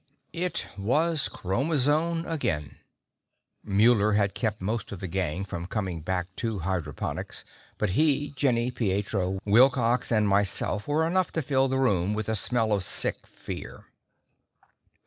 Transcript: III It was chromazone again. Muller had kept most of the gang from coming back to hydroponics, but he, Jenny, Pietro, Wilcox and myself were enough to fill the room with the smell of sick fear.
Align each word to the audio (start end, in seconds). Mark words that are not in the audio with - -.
III 0.33 0.41
It 0.43 0.67
was 0.79 1.29
chromazone 1.29 2.25
again. 2.25 2.77
Muller 3.63 4.13
had 4.13 4.33
kept 4.33 4.59
most 4.59 4.91
of 4.91 4.99
the 4.99 5.07
gang 5.07 5.45
from 5.45 5.67
coming 5.67 6.01
back 6.01 6.35
to 6.37 6.61
hydroponics, 6.65 7.45
but 7.77 7.91
he, 7.91 8.31
Jenny, 8.35 8.71
Pietro, 8.71 9.39
Wilcox 9.45 10.11
and 10.11 10.27
myself 10.27 10.87
were 10.87 11.05
enough 11.05 11.31
to 11.33 11.43
fill 11.43 11.67
the 11.67 11.77
room 11.77 12.15
with 12.15 12.25
the 12.25 12.35
smell 12.35 12.73
of 12.73 12.83
sick 12.83 13.27
fear. 13.27 13.85